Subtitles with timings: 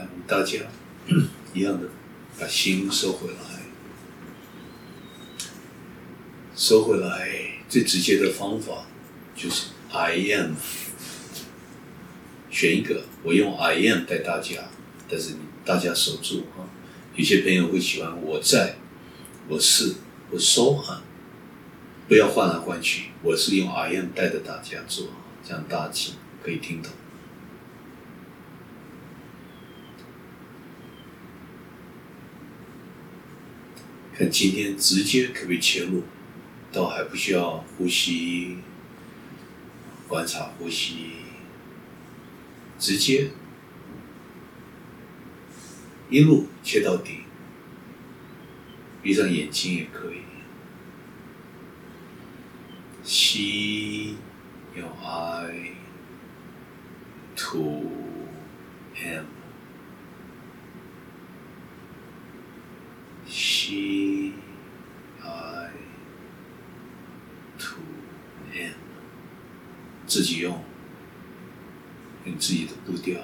[0.00, 0.64] 来，我们大家
[1.52, 1.88] 一样的
[2.38, 3.60] 把心收回来，
[6.56, 7.28] 收回来
[7.68, 8.86] 最直接的方法
[9.36, 10.54] 就是 I am，
[12.50, 14.70] 选一个，我用 I am 带大家，
[15.08, 16.64] 但是大家守住啊。
[17.16, 18.76] 有些朋友会喜欢我在，
[19.48, 19.94] 我是，
[20.30, 21.02] 我收啊，
[22.08, 25.08] 不要换来换去，我是用 I am 带着大家做，
[25.46, 26.12] 这样大家
[26.42, 26.90] 可以听懂。
[34.20, 36.02] 但今天直接可以切入，
[36.70, 38.58] 倒还不需要呼吸，
[40.06, 41.12] 观察呼吸，
[42.78, 43.30] 直接
[46.10, 47.20] 一路切到底，
[49.02, 50.18] 闭上眼睛也可以，
[53.02, 54.16] 吸，
[54.76, 55.72] 用 I
[57.36, 57.90] to
[59.02, 59.24] M，
[63.30, 64.34] she,，I
[67.58, 67.76] to
[68.52, 68.74] him，
[70.06, 70.64] 自己用，
[72.24, 73.20] 用自己的步调。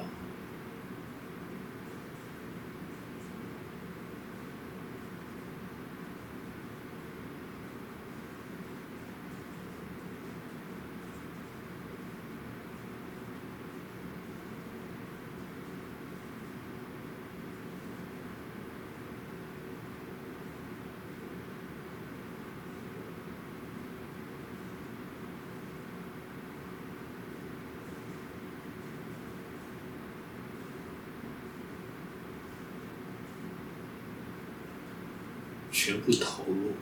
[35.79, 36.73] 全部投入，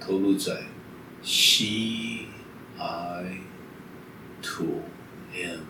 [0.00, 0.62] 投入在
[1.22, 2.26] 吸
[2.78, 3.42] I
[4.40, 4.64] to
[5.34, 5.60] M。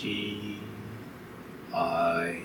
[0.00, 0.60] 吸
[1.72, 2.42] I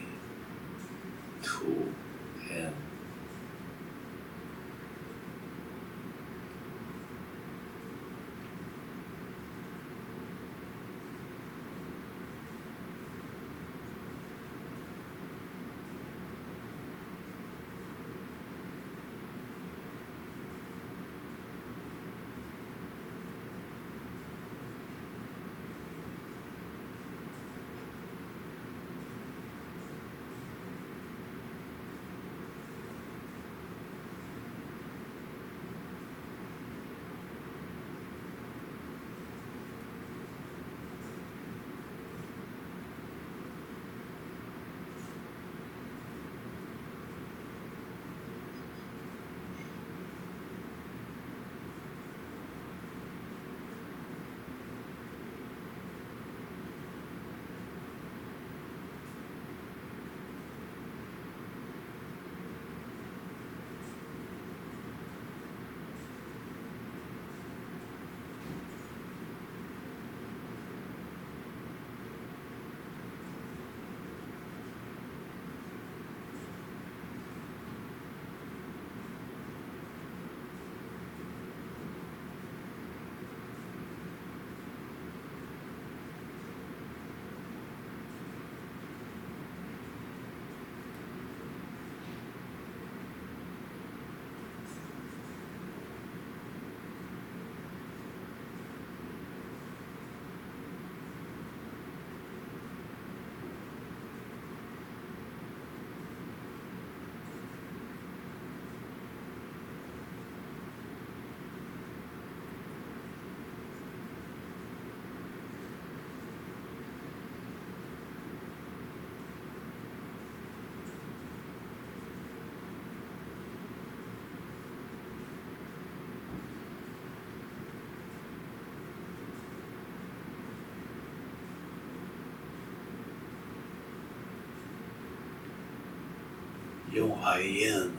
[136.93, 137.89] 用 I am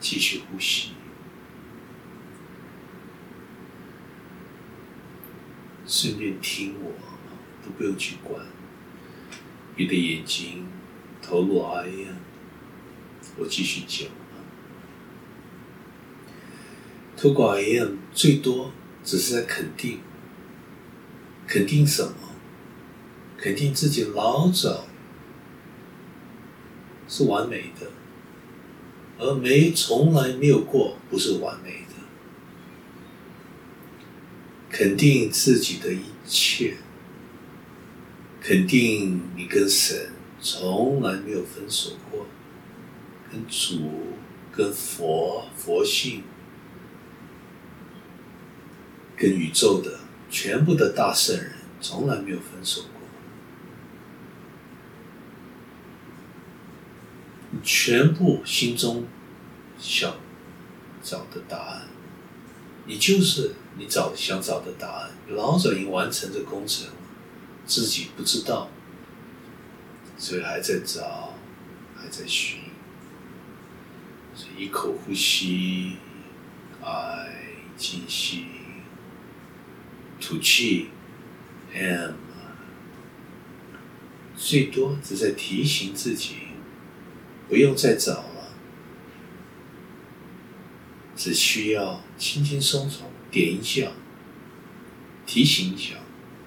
[0.00, 0.92] 继续呼吸，
[5.86, 6.92] 顺便听我，
[7.62, 8.46] 都不用去管。
[9.76, 10.66] 闭着眼睛，
[11.20, 12.16] 投入 I am，
[13.36, 14.08] 我继续讲。
[17.18, 18.72] 透过 I am，最多
[19.04, 20.00] 只是在肯定，
[21.46, 22.14] 肯定什么？
[23.36, 24.86] 肯定自己老早
[27.20, 27.86] 是完美的，
[29.18, 31.94] 而没从来没有过不是完美的。
[34.70, 36.76] 肯定自己的一切，
[38.40, 42.26] 肯定你跟神从来没有分手过，
[43.30, 44.14] 跟主、
[44.50, 46.22] 跟佛、佛性、
[49.14, 50.00] 跟宇宙的
[50.30, 51.52] 全部的大圣人
[51.82, 52.99] 从来没有分手过。
[57.62, 59.06] 全部心中
[59.78, 60.14] 想
[61.02, 61.88] 找的答案，
[62.86, 65.10] 你就是你找想找的答案。
[65.28, 66.88] 老早已经完成这工程，
[67.66, 68.68] 自己不知道，
[70.18, 71.34] 所以还在找，
[71.96, 72.60] 还在寻。
[74.34, 75.96] 所以一口呼吸，
[76.82, 77.32] 爱
[77.76, 78.44] 静息，
[80.20, 80.88] 吐气
[81.72, 82.12] ，M，
[84.36, 86.49] 最多只在提醒自己。
[87.50, 88.52] 不用再找了，
[91.16, 93.90] 只需要轻轻松松点一下，
[95.26, 95.96] 提醒一下，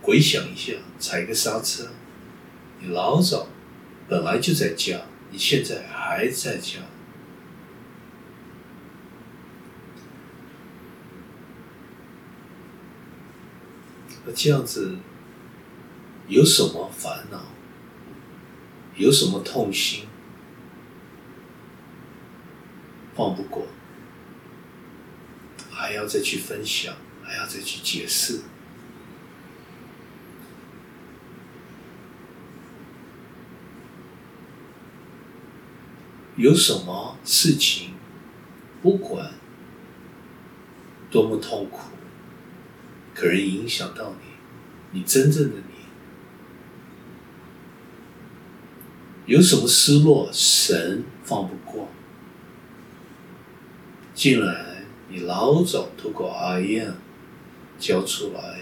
[0.02, 1.90] 回想一下，踩个刹车。
[2.80, 3.50] 你老早
[4.08, 6.80] 本来就在家，你现在还在家，
[14.26, 14.96] 那这样子
[16.30, 17.42] 有什么烦恼？
[18.96, 20.06] 有什么痛心？
[23.16, 23.68] 放不过，
[25.70, 28.42] 还要再去分享，还要再去解释。
[36.36, 37.94] 有什么事情，
[38.82, 39.34] 不管
[41.12, 41.90] 多么痛苦，
[43.14, 45.86] 可能影响到你，你真正的你，
[49.32, 51.88] 有什么失落，神放不过。
[54.14, 56.94] 进来，你老早透过阿燕
[57.80, 58.60] 教出来，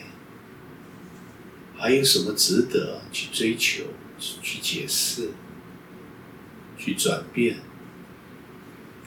[1.77, 3.83] 还有什么值得去追求、
[4.17, 5.31] 去解释、
[6.77, 7.57] 去转变、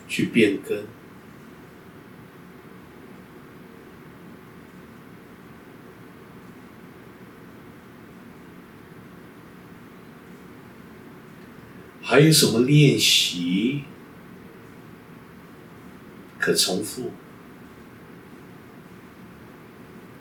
[0.06, 0.84] 去变更？
[12.02, 13.84] 还有什么练习？
[16.44, 17.10] 可重复，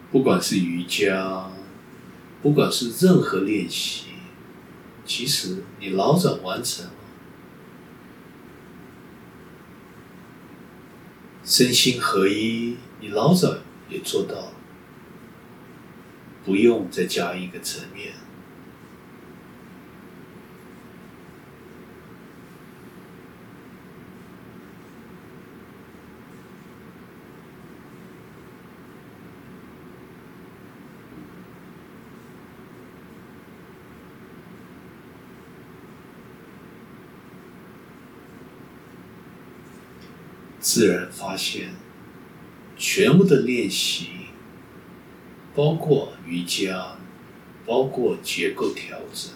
[0.10, 1.52] 不管是瑜伽，
[2.42, 4.06] 不管是任何练习，
[5.06, 6.92] 其实你老早完成了，
[11.44, 13.58] 身心合一，你老早
[13.90, 14.54] 也做到，
[16.46, 18.14] 不用再加一个层面。
[40.64, 41.72] 自然发现，
[42.78, 44.08] 全部的练习，
[45.54, 46.96] 包括瑜伽，
[47.66, 49.34] 包括结构调整，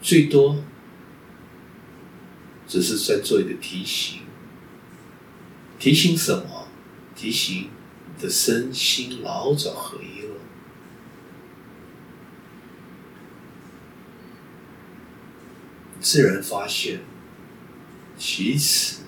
[0.00, 0.64] 最多
[2.66, 4.20] 只是在做一个提醒。
[5.78, 6.66] 提醒什么？
[7.14, 7.68] 提醒
[8.06, 10.36] 你的身心老早合一了。
[16.00, 17.00] 自然发现。
[18.22, 18.98] 其实，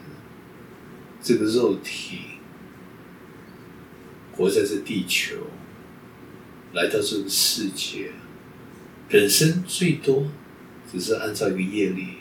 [1.22, 2.20] 这个肉体
[4.34, 5.36] 活在这地球，
[6.72, 8.12] 来到这个世界，
[9.10, 10.28] 本身最多
[10.90, 12.20] 只是按照一个业力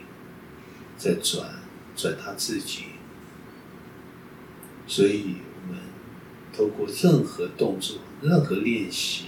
[0.98, 1.62] 在转
[1.96, 2.84] 转他自己，
[4.86, 5.80] 所以我们
[6.52, 9.28] 透过任何动作、任何练习，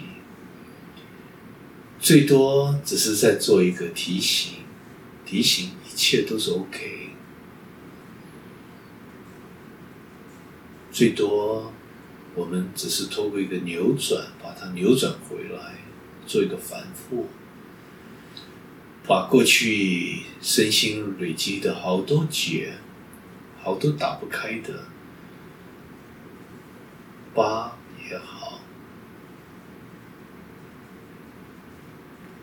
[1.97, 4.55] 最多只是在做一个提醒，
[5.25, 7.02] 提醒一切都是 OK。
[10.93, 11.73] 最多，
[12.35, 15.73] 我们只是透过一个扭转，把它扭转回来，
[16.27, 17.27] 做一个反复。
[19.05, 22.75] 把过去身心累积的好多结，
[23.59, 24.85] 好多打不开的
[27.33, 27.75] 疤
[28.07, 28.59] 也好，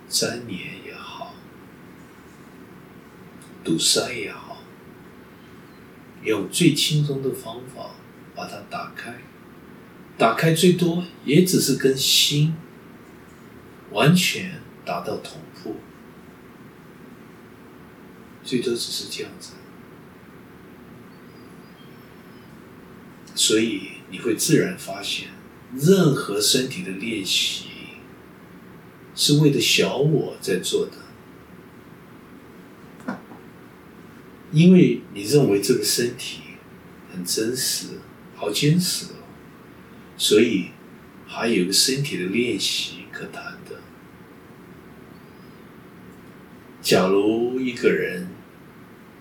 [0.09, 1.35] 粘连也好，
[3.65, 4.59] 堵塞也好，
[6.25, 7.93] 用最轻松的方法
[8.41, 9.19] 把它打开。
[10.17, 12.55] 打开最多也只是跟心
[13.91, 15.77] 完全达到同步。
[18.43, 19.53] 最多只是这样子，
[23.35, 25.29] 所以你会自然发现，
[25.77, 27.67] 任何身体的练习
[29.15, 30.89] 是为了小我在做
[33.07, 33.19] 的，
[34.51, 36.41] 因为你认为这个身体
[37.13, 38.01] 很真实、
[38.41, 39.21] 好坚实哦，
[40.17, 40.71] 所以
[41.27, 43.77] 还有个身体的练习可谈的。
[46.81, 48.29] 假如一个人。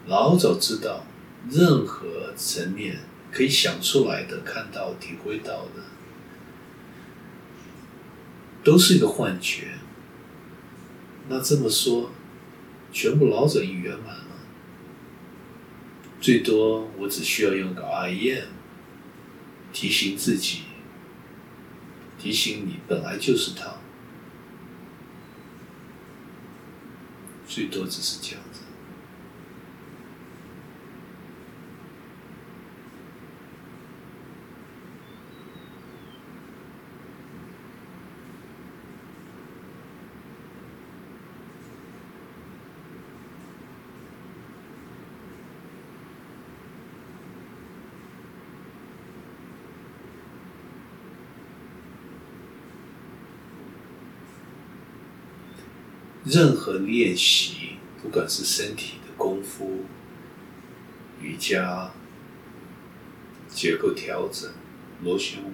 [0.08, 1.06] 老早知道，
[1.52, 5.84] 任何层面可以想出来的、看到、体会到的，
[8.64, 9.74] 都是一个幻觉。
[11.28, 12.10] 那这么说，
[12.92, 14.26] 全部老早已圆满了。
[16.20, 18.48] 最多我只需要用个 I am，
[19.72, 20.64] 提醒自己，
[22.18, 23.76] 提醒你本来就是他，
[27.48, 28.62] 最多只是这样子。
[56.30, 59.86] 任何练习，不管是身体的功夫、
[61.20, 61.92] 瑜伽、
[63.50, 64.48] 结构调整、
[65.04, 65.54] 螺旋舞，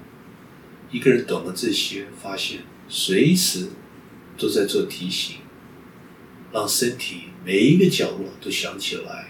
[0.91, 3.70] 一个人懂了这些，发现随时
[4.38, 5.38] 都在做提醒，
[6.51, 9.29] 让身体每一个角落都想起来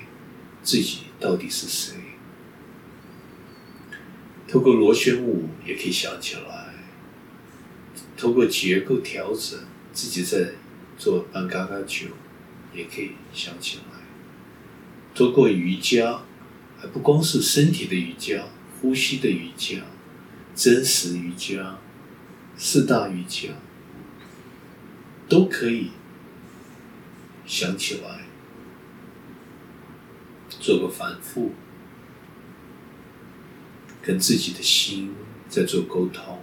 [0.64, 1.94] 自己到底是谁。
[4.48, 6.74] 透过螺旋舞也可以想起来，
[8.18, 9.60] 透过结构调整，
[9.94, 10.54] 自己在。
[10.98, 12.08] 做半嘎嘎球，
[12.74, 14.00] 也可以想起来。
[15.14, 16.22] 做过瑜伽，
[16.78, 18.46] 还不光是身体的瑜伽，
[18.82, 19.82] 呼吸的瑜伽，
[20.54, 21.78] 真实瑜伽，
[22.58, 23.50] 四大瑜伽，
[25.30, 25.92] 都可以
[27.46, 28.26] 想起来。
[30.60, 31.52] 做个反复，
[34.02, 35.14] 跟自己的心
[35.48, 36.40] 在做沟通，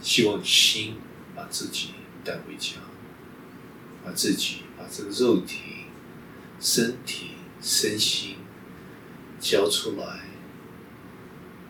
[0.00, 0.94] 希望心。
[1.40, 2.76] 把自己带回家，
[4.04, 5.86] 把自己把这个肉体、
[6.60, 7.30] 身体、
[7.62, 8.36] 身心
[9.40, 10.20] 交出来，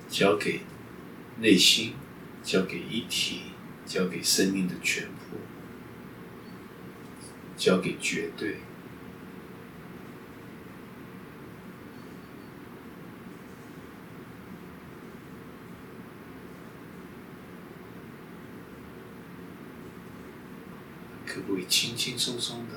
[0.08, 0.62] 交给
[1.38, 1.94] 内心，
[2.42, 3.42] 交给一体，
[3.86, 5.38] 交给生命的全部，
[7.56, 8.56] 交给绝对。
[21.32, 22.74] 可不可以轻轻松松的，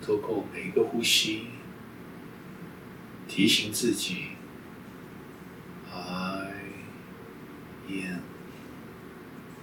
[0.00, 1.48] 透过每一个呼吸，
[3.26, 4.26] 提醒自己
[5.92, 6.52] ，I
[7.88, 8.20] am，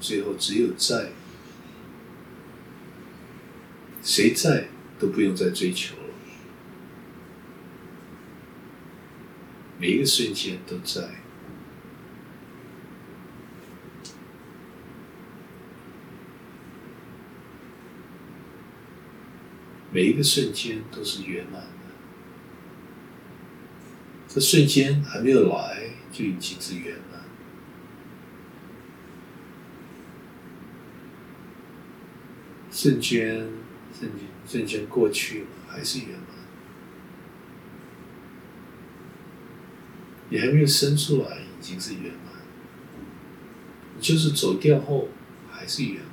[0.01, 1.12] 最后只有在，
[4.04, 4.68] 谁在
[5.00, 6.13] 都不用再追求了，
[9.80, 11.22] 每一个瞬间都在。
[19.92, 21.68] 每一个瞬间都是圆满的，
[24.28, 27.22] 这瞬间还没有来，就已经是圆满。
[32.72, 33.50] 瞬间，
[33.94, 36.28] 瞬间，瞬间过去了，还是圆满。
[40.30, 42.32] 你还没有生出来，已经是圆满。
[44.00, 45.10] 就是走掉后，
[45.52, 46.11] 还是圆满。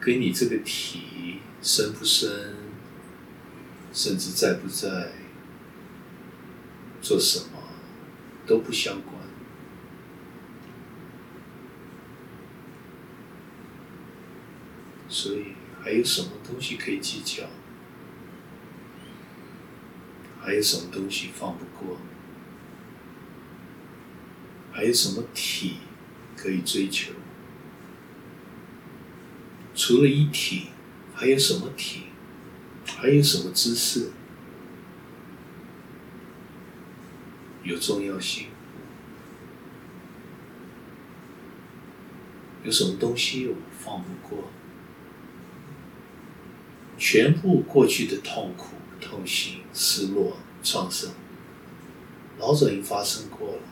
[0.00, 1.40] 给你这个体。
[1.60, 2.54] 深不深，
[3.92, 5.10] 甚至在不在，
[7.02, 7.58] 做什么
[8.46, 9.14] 都不相关。
[15.08, 15.46] 所以
[15.82, 17.48] 还有什么东西可以计较？
[20.40, 21.98] 还有什么东西放不过？
[24.72, 25.78] 还有什么体
[26.36, 27.12] 可以追求？
[29.78, 30.66] 除了一体，
[31.14, 32.02] 还有什么体？
[32.84, 34.10] 还有什么知识
[37.62, 38.48] 有重要性？
[42.64, 44.50] 有什么东西我放不过？
[46.98, 51.12] 全部过去的痛苦、痛心、失落、创伤，
[52.40, 53.62] 老早已经发生过了，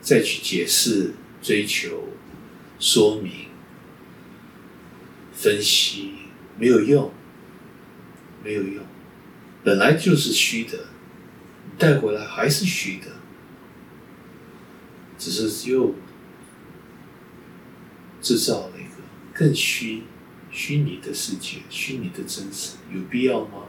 [0.00, 2.08] 再去解释、追求、
[2.80, 3.49] 说明、
[5.40, 6.12] 分析
[6.58, 7.10] 没有用，
[8.44, 8.84] 没有用，
[9.64, 10.78] 本来就是虚的，
[11.78, 13.06] 带回来还是虚的，
[15.16, 15.94] 只是又
[18.20, 20.02] 制造了一个更虚。
[20.52, 23.62] 虚拟的世界，虚拟的真实，有必要吗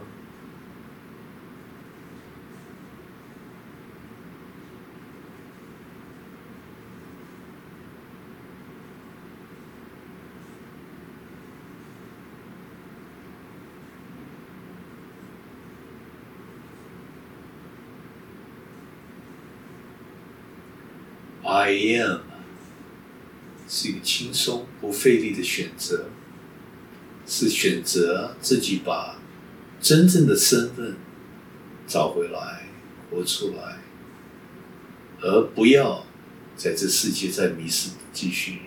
[21.96, 22.20] Am
[23.68, 26.06] 是一个轻松不费力的选择。
[27.24, 29.16] 是选择自己把
[29.80, 30.96] 真正的身份
[31.86, 32.66] 找回来、
[33.08, 33.78] 活出来，
[35.20, 36.04] 而不要
[36.56, 38.62] 在这世界再迷失，继续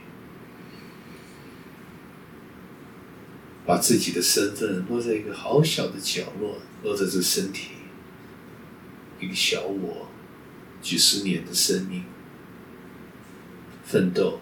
[3.65, 7.71] 把自己的身份落在一个好小的角落，落在这身体，
[9.19, 10.07] 一个小我，
[10.81, 12.05] 几十年的生命
[13.85, 14.41] 奋斗、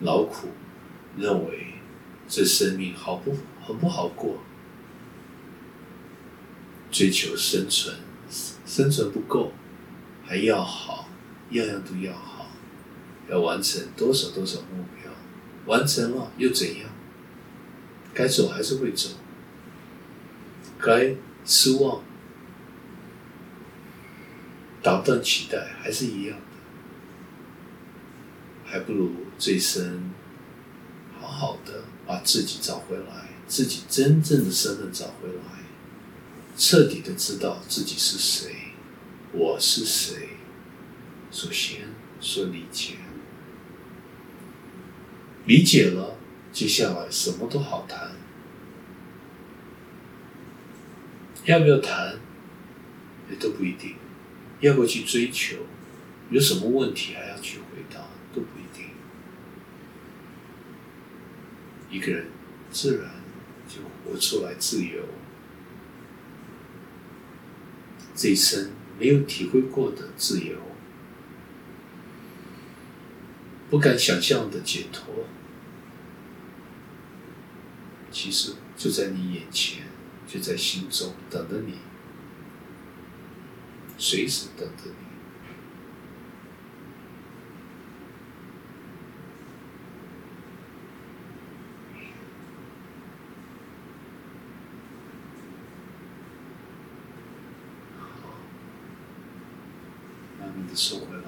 [0.00, 0.48] 劳苦，
[1.18, 1.66] 认为。
[2.32, 4.38] 这生命好不很不好过，
[6.92, 7.96] 追求生存，
[8.64, 9.52] 生存不够，
[10.24, 11.08] 还要好，
[11.50, 12.46] 样样都要好，
[13.28, 15.10] 要完成多少多少目标，
[15.66, 16.88] 完成了又怎样？
[18.14, 19.08] 该走还是会走，
[20.78, 22.00] 该失望，
[24.80, 26.38] 达不到期待还是一样，
[28.70, 30.12] 还不如这一生
[31.20, 31.84] 好好的。
[32.06, 35.62] 把自己找回来，自己真正的身份找回来，
[36.56, 38.52] 彻底的知道自己是谁，
[39.30, 40.30] 我是谁。
[41.30, 41.82] 首先
[42.20, 42.94] 说理解，
[45.46, 46.16] 理解了，
[46.52, 48.10] 接下来什么都好谈。
[51.44, 52.18] 要不要谈，
[53.30, 53.94] 也都不一定。
[54.58, 55.58] 要不要去追求，
[56.30, 58.00] 有什么问题还要去回答，
[58.34, 58.86] 都不一定。
[61.90, 62.28] 一个人
[62.70, 63.10] 自然
[63.68, 65.02] 就活出来自由，
[68.14, 70.56] 这一生没有体会过的自由，
[73.68, 75.26] 不敢想象的解脱，
[78.12, 79.84] 其实就在你眼前，
[80.28, 81.74] 就在心中等着你，
[83.98, 85.09] 随时等着你。
[100.82, 101.24] 收回来，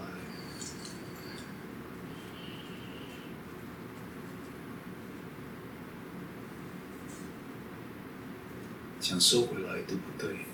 [8.99, 10.47] 想收回来都不对，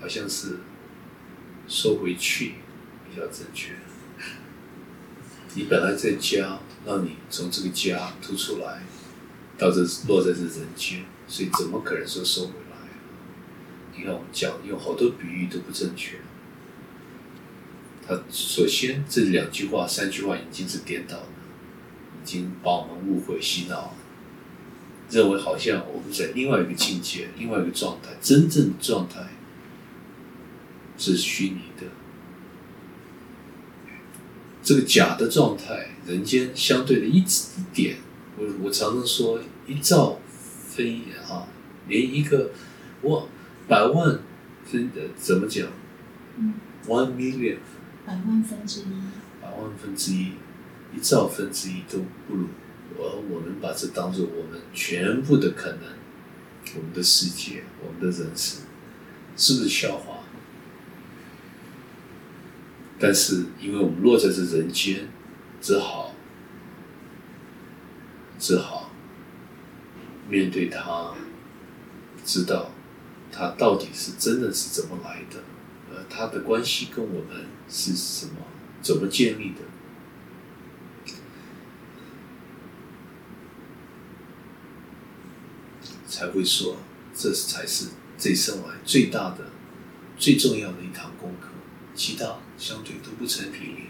[0.00, 0.60] 好像是
[1.66, 2.54] 收回去
[3.10, 3.74] 比较正确。
[5.54, 8.84] 你本来在家，让你从这个家突出来，
[9.58, 12.63] 到这落在这人间，所以怎么可能说收回？
[13.96, 16.18] 你看，我们讲用好多比喻都不正确。
[18.06, 21.28] 他首先这两句话、三句话已经是颠倒了，
[22.22, 23.94] 已经把我们误会、洗脑了，
[25.10, 29.28] 认为好像我们在另外一个境界、另外一个状态，真正的状态
[30.98, 31.86] 是虚拟的。
[34.62, 37.26] 这个假的状态，人间相对的一一
[37.72, 37.96] 点，
[38.36, 40.18] 我我常常说一兆
[40.68, 41.46] 分啊，
[41.88, 42.50] 连一个
[43.00, 43.28] 我。
[43.66, 44.18] 百万
[44.64, 45.68] 分的怎么讲
[46.36, 46.54] 嗯
[46.86, 47.58] ？One million，
[48.04, 48.84] 百万分之一，
[49.40, 50.32] 百万分之一，
[50.94, 51.98] 一兆分之一都
[52.28, 52.48] 不如。
[52.96, 55.80] 我我们把这当做我们全部的可能，
[56.76, 58.62] 我们的世界，我们的人生，
[59.36, 60.18] 是不是笑话？
[62.98, 65.08] 但是因为我们落在这人间，
[65.60, 66.14] 只好，
[68.38, 68.90] 只好
[70.28, 71.14] 面对它，
[72.24, 72.70] 知道。
[73.36, 75.40] 它到底是真的是怎么来的？
[75.90, 78.34] 呃，它的关系跟我们是什么？
[78.80, 79.60] 怎么建立的？
[86.06, 86.76] 才会说，
[87.12, 89.46] 这才是这一生来最大的、
[90.16, 91.48] 最重要的一堂功课，
[91.94, 93.84] 其他相对都不成比例。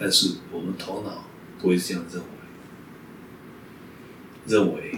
[0.00, 1.24] 但是我们头脑
[1.60, 2.37] 不会这样认为。
[4.48, 4.94] 认为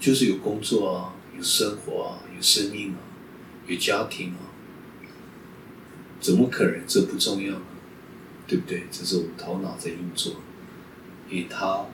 [0.00, 2.98] 就是有工作啊，有生活啊，有生命啊，
[3.66, 4.50] 有家庭啊，
[6.20, 7.62] 怎么可能这不重要呢？
[8.46, 8.84] 对不对？
[8.90, 10.36] 这是我们头脑在运作，
[11.30, 11.86] 因为它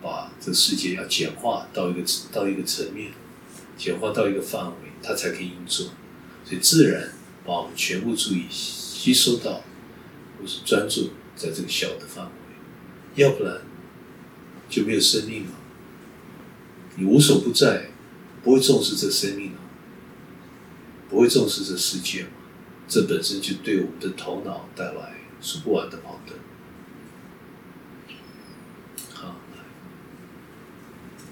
[0.00, 3.12] 把这世界要简化到一个到一个层面，
[3.76, 5.88] 简化到一个范围，它才可以运作，
[6.44, 7.12] 所以自然
[7.44, 9.62] 把我们全部注意吸收到，
[10.40, 11.10] 或是专注。
[11.34, 13.62] 在这个小的范围，要不然
[14.68, 15.50] 就没有生命了。
[16.96, 17.88] 你无所不在，
[18.44, 19.58] 不会重视这生命了，
[21.08, 22.28] 不会重视这世界嘛？
[22.86, 26.38] 这本身就对我们的头脑带来说不完的矛盾。
[29.14, 29.36] 好，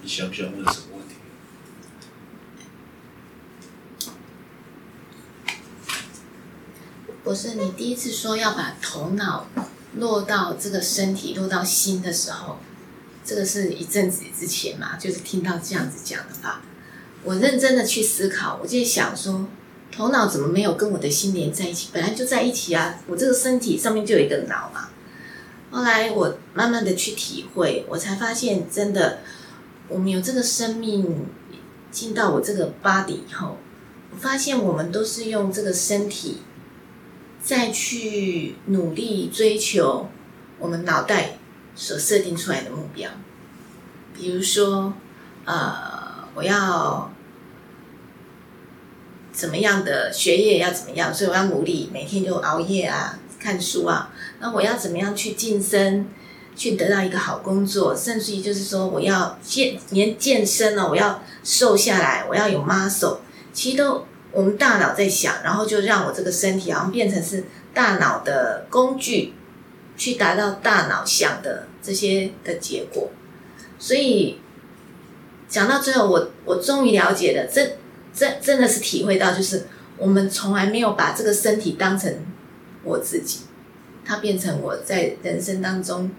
[0.01, 1.15] 你想不想问什么问题？
[7.23, 9.47] 不是你第一次说要把头脑。
[9.99, 12.61] 落到这个身体，落到心的时候，
[13.31, 16.61] 这个是一阵子之前嘛，就是听到这样子讲的话，
[17.23, 19.47] 我认真的去思考，我就想说，
[19.93, 21.91] 头脑怎么没有跟我的心连在一起？
[21.93, 24.89] 本来就在一起啊，我这个身体上面就有一个脑嘛。
[25.71, 29.21] 后来我慢慢的去体会，我才发现，真的，
[29.87, 31.27] 我们有这个生命
[31.93, 33.59] 进到我这个 body 以后，
[34.11, 36.39] 我发现我们都是用这个身体。
[37.43, 40.11] 再去努力追求
[40.59, 41.39] 我们脑袋
[41.75, 43.11] 所设定出来的目标，
[44.15, 44.93] 比如说，
[45.45, 47.11] 呃，我要
[49.33, 54.13] 怎么样的学业要怎么样，所以我要努力，每天就熬夜啊，看书啊。
[54.41, 56.07] 那我要怎么样去晋升，
[56.55, 63.19] 去得到一个好工作，甚至于就是说，我要健连健身呢，我要瘦下来，我要有 muscle，
[63.53, 64.07] 其实都。
[64.33, 67.43] 我们大脑在想，然后就让我这个身体好像变成是
[67.75, 69.35] 大脑的工具，
[70.01, 73.11] 去达到大脑想的这些的结果。
[73.79, 74.39] 所以
[75.47, 77.73] 讲到最后，我我终于了解了，真
[78.15, 79.67] 真真的是体会到，就是
[79.99, 82.11] 我们从来没有把这个身体当成
[82.83, 83.41] 我自己，
[84.03, 86.11] 它变成我在人生当中，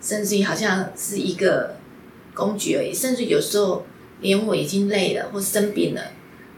[0.00, 1.74] 甚至于好像是一个
[2.34, 2.94] 工具而已。
[2.94, 3.84] 甚至有时候
[4.20, 6.00] 连我已经累了或生病了。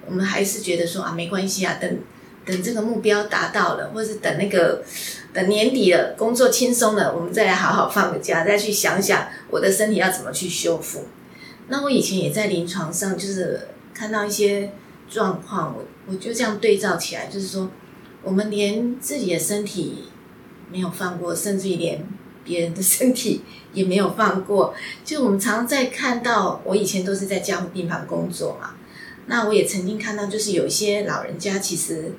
[0.07, 1.99] 我们还是觉得说啊，没关系啊，等
[2.47, 4.83] 等这个目标达到了，或是等那个
[5.35, 11.05] 等年底了，工作轻松了，我们再来好好放个假，再去想想我的身体要怎么去修复。
[11.69, 14.71] 那我以前也在临床上，就是看到一些
[15.11, 17.69] 状况，我我就这样对照起来，就是说，
[18.23, 20.05] 我们连自己的身体
[20.71, 22.07] 没有放过，甚至于连
[22.45, 24.73] 别人的身体也没有放过。
[25.05, 28.77] 就我们常常在看到，我以前都是在家护病房工作嘛。
[29.27, 32.13] 那我也曾经看到，就是有一些老人家其实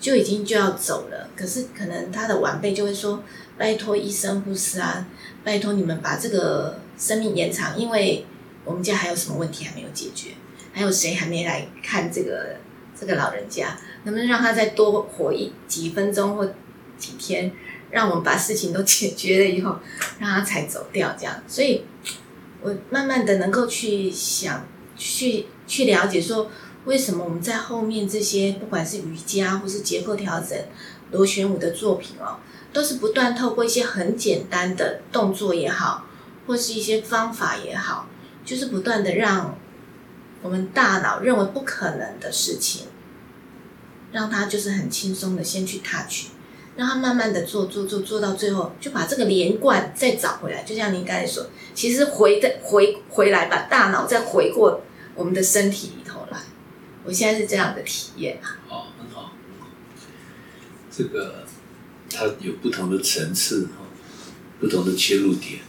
[0.00, 3.22] 就已经就要走了，可是可能他的晚辈就会说
[3.58, 5.06] ：“拜托医生护士啊，
[5.44, 8.24] 拜托你们把这个生命延长，因为
[8.64, 10.30] 我们家还有什么问题还没有解决，
[10.72, 12.56] 还有谁还没来看这个
[12.98, 16.46] 这个老人家，能不能让他再多活一几分钟或
[16.98, 17.52] 几天，
[17.90, 19.78] 让我们把事情都解决了以后，
[20.18, 21.84] 让他才走掉这样。”所以，
[22.62, 25.46] 我慢慢的能够去想去。
[25.70, 26.50] 去了解说，
[26.86, 30.58] 为什么我们在后面这些，不管是瑜伽或是结构调整、
[31.10, 32.38] 螺旋舞的作品哦，
[32.72, 36.06] 都是不断透过一些很简单的动作也好，
[36.46, 38.06] 或是一些方法也好，
[38.44, 39.58] 就是不断的让
[40.42, 42.86] 我们大脑认为不可能的事情，
[44.10, 46.28] 让他就是很轻松的先去 touch，
[46.76, 50.62] 让他慢慢的做做做做到最后，就把这个连贯再找回来。
[50.62, 54.80] 就像您刚才说，其实回的回回来，把大脑再回过。
[55.16, 55.92] 我们的身体，
[57.04, 58.58] 我现在是这样的体验啊。
[58.68, 59.70] 哦，很好，很好。
[60.90, 61.46] 这个
[62.10, 63.86] 它有不同的层次哈，
[64.60, 65.60] 不同的切入点，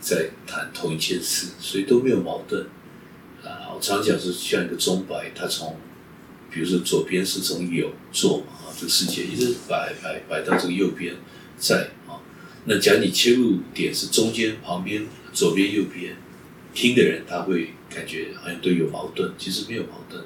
[0.00, 2.66] 在谈同一件事，所以都没有矛盾。
[3.42, 5.76] 啊，我常讲是像一个钟摆，它从，
[6.50, 11.16] 比如说左边是从有做嘛啊，这个世界一直摆摆摆到这个右边
[11.58, 12.22] 在啊，
[12.66, 16.16] 那假你切入点是中间旁边左边右边。
[16.74, 20.20] 听的人他会感觉好像都有矛盾，其实没有矛盾。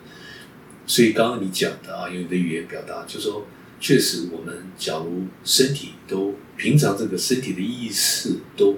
[0.88, 3.46] 所以刚刚你讲的啊，用你的语言表达，就说
[3.78, 8.76] 确实我们假如身体都平常这个身体的意识都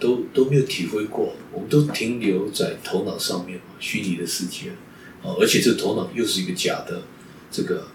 [0.00, 4.70] 都都没有体会过，我们都停留在头脑上面嘛，虚拟的世界
[5.22, 7.02] 啊，而且这头脑又是一个假的，
[7.50, 7.86] 这个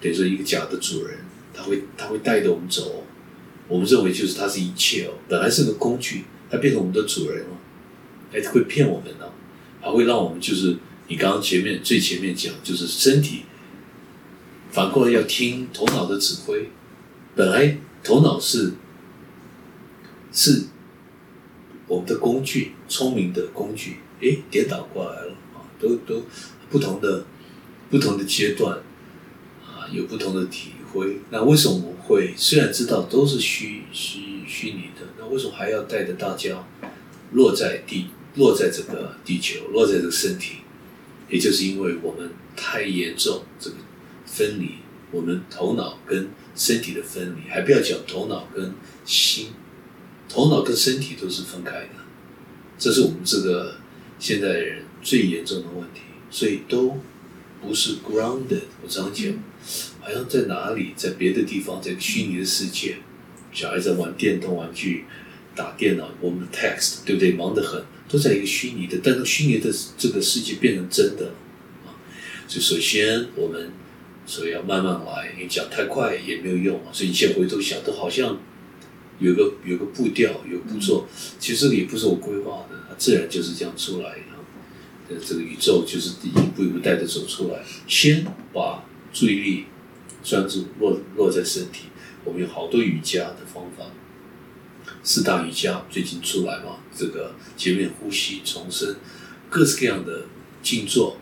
[0.00, 1.18] 等于说一个假的主人，
[1.52, 3.04] 他会他会带着我们走，
[3.68, 7.56] 我们认为就是它是一切哦，本来是个工具，它变成我们的主人了，
[8.32, 9.26] 还会骗我们呢，
[9.82, 10.76] 还会让我们就是
[11.08, 13.42] 你刚刚前面最前面讲，就是身体
[14.70, 16.68] 反过来要听头脑的指挥，
[17.34, 18.72] 本来头脑是
[20.32, 20.64] 是
[21.86, 26.22] 我们的工具，聪明的工具，诶，颠倒过来了啊，都都
[26.68, 27.24] 不同的
[27.88, 28.78] 不同的阶段
[29.64, 31.20] 啊，有不同的体会。
[31.30, 36.66] 那为什么我会虽然知道都是虚虚虚拟的，那为什么还要带着大家
[37.30, 40.56] 落在地落在这个地球，落在这个身体？
[41.28, 43.76] 也就是因为我们太严重这个
[44.24, 44.76] 分离，
[45.10, 48.72] 我们头脑跟身体的分离，还不要讲头脑跟
[49.04, 49.48] 心，
[50.28, 51.90] 头脑跟身体都是分开的，
[52.78, 53.76] 这是我们这个
[54.18, 56.98] 现代人最严重的问题，所以都
[57.60, 58.62] 不是 grounded。
[58.82, 59.32] 我常讲，
[60.00, 62.96] 好像在哪里，在别的地方，在虚拟的世界，
[63.52, 65.04] 小孩在玩电动玩具、
[65.54, 67.32] 打电脑，我们 text 对不对？
[67.32, 67.82] 忙得很。
[68.08, 71.32] 都在一个虚拟的，但是虚拟的这个世界变成真的
[71.84, 71.90] 啊！
[72.46, 73.72] 所以首先我们
[74.24, 76.92] 所以要慢慢来，你讲太快也没有用啊。
[76.92, 78.38] 所以你现在回头想，都好像
[79.18, 81.06] 有个有个步调，有步骤。
[81.38, 85.16] 其实这个也不是我规划的，它自然就是这样出来的。
[85.24, 87.62] 这个宇宙就是一步一步带着走出来。
[87.86, 89.64] 先把注意力
[90.24, 91.84] 专注落落在身体，
[92.24, 93.84] 我们有好多瑜伽的方法。
[95.02, 96.78] 四大瑜伽最近出来嘛？
[96.96, 98.96] 这个前面呼吸重生，
[99.50, 100.24] 各式各样的
[100.62, 101.18] 静坐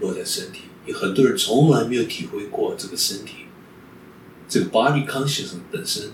[0.00, 3.46] 落在身体，有很多人从来没有体会过这个身体，
[4.48, 6.10] 这个 body consciousness 本身，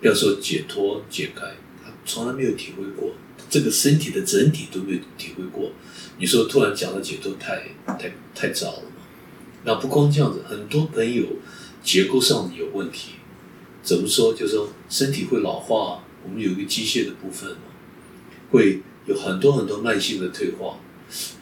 [0.00, 3.14] 不要说解脱解开，他从来没有体会过
[3.48, 5.70] 这个身体的整体都没有体会过。
[6.18, 9.02] 你说突然讲到解脱，太太太早了嘛？
[9.64, 11.24] 那不光这样子，很多朋友
[11.82, 13.12] 结构上有问题。
[13.82, 14.34] 怎么说？
[14.34, 17.56] 就是说，身体会老化，我们有一个机械的部分，
[18.50, 20.78] 会有很多很多慢性的退化。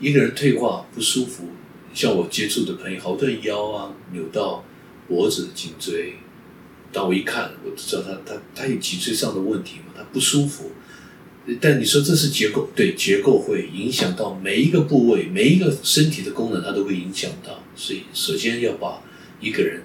[0.00, 1.48] 一个人退化不舒服，
[1.92, 4.64] 像我接触的朋友，好多人腰啊扭到
[5.08, 6.14] 脖子、颈椎，
[6.92, 10.70] 当我一看，我就知道他他他有脊椎上的问题嘛，他不舒服。
[11.60, 17.62] 但你说这是结构，对，结构会影响到每一个部位、每一个身体的功能，它都会影响到。
[17.76, 19.02] 所以，首先要把
[19.40, 19.82] 一个人。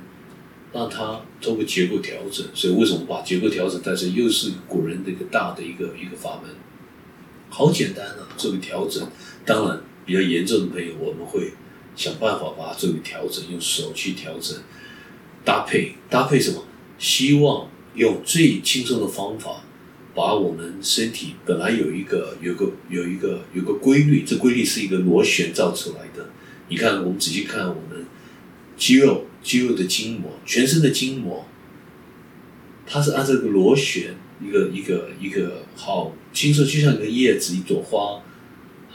[0.72, 3.82] 让他通过结构调整，所以为什么把结构调整？
[3.84, 6.52] 但是又是古人的一个大的一个一个法门，
[7.50, 8.28] 好简单啊！
[8.38, 9.06] 做个调整，
[9.46, 11.54] 当然比较严重的朋友，我们会
[11.96, 14.58] 想办法把它做个调整，用手去调整，
[15.44, 16.64] 搭配搭配什么？
[16.98, 19.64] 希望用最轻松的方法，
[20.14, 26.30] 把我们身体本来有一个有个有一个有个规律，这规律是一个螺旋造出来的。
[26.68, 28.06] 你看，我们仔细看我们
[28.78, 29.26] 肌肉。
[29.42, 31.48] 肌肉的筋膜，全身的筋膜，
[32.86, 38.22] 它是按这个螺旋，一个一个一个好，轻松就像一个叶子，一朵花，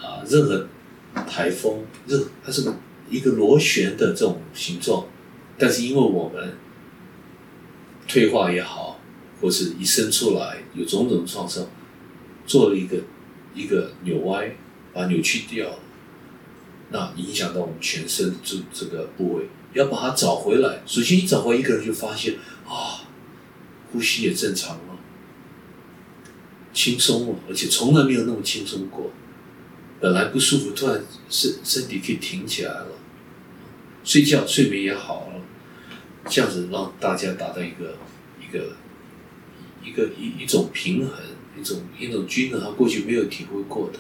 [0.01, 0.67] 啊，任何
[1.29, 2.75] 台风，任它是个
[3.11, 5.07] 一个螺旋的这种形状，
[5.59, 6.57] 但是因为我们
[8.09, 8.99] 退化也好，
[9.43, 11.67] 或是一生出来有种种创伤，
[12.47, 12.97] 做了一个
[13.55, 14.57] 一个扭歪，
[14.95, 15.69] 把扭曲掉，
[16.93, 19.45] 那影响到我们全身这这个部位。
[19.75, 23.05] 要把它找回来，首先你找回来一个人，就发现啊，
[23.93, 24.94] 呼吸也正常了，
[26.75, 29.11] 轻松了，而且从来没有那么轻松过。
[30.01, 32.89] 本来不舒服，突然身身体可以挺起来了，
[34.05, 35.41] 睡觉睡眠也好了，
[36.29, 37.97] 这样子让大家达到一个
[38.39, 38.77] 一个
[39.83, 41.15] 一个一一种平衡，
[41.59, 43.99] 一种一种均衡，他过去没有体会过的。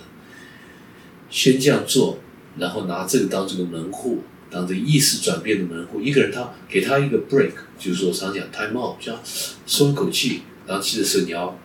[1.30, 2.18] 先这样做，
[2.58, 4.24] 然后拿这个当这个门户。
[4.50, 9.20] 当这意识转变的门户，一个人他给他一个 break，就是说常讲 time out，这样
[9.66, 11.58] 松一口气，然后其实是你要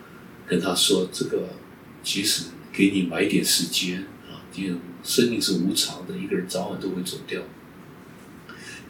[0.49, 1.49] 跟他说，这个
[2.03, 7.41] 其实给你买一点时间啊，因为生命是无常的，一个人早晚都会走掉。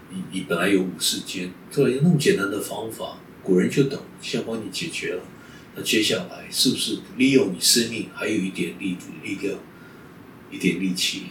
[0.09, 5.23] 你你本来有五世间，突然用那么简单的方法，古人就懂，先帮你解决了。
[5.75, 9.59] 那接下来是不是利用你生命还有一点力力量，
[10.49, 11.23] 一点力气？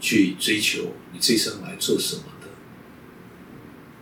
[0.00, 2.48] 去追求你这生来做什么的？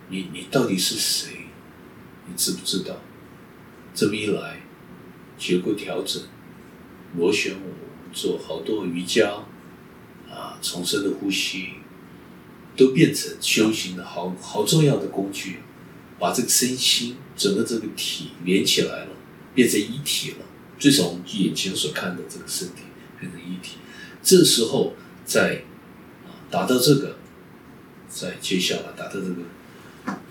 [0.09, 1.47] 你你到底是谁？
[2.27, 2.99] 你知不知道？
[3.95, 4.62] 这么一来，
[5.37, 6.21] 结构调整、
[7.17, 7.73] 螺旋舞，
[8.13, 9.45] 做好多瑜伽
[10.29, 11.69] 啊，重生的呼吸，
[12.75, 15.59] 都变成修行的好好重要的工具，
[16.19, 19.11] 把这个身心整个这个体连起来了，
[19.53, 20.37] 变成一体了。
[20.79, 22.83] 最少我们眼前所看的这个身体
[23.19, 23.77] 变成一体，
[24.21, 24.93] 这时候
[25.25, 25.63] 在。
[26.51, 27.15] 达到这个，
[28.07, 29.41] 再接下来达到这个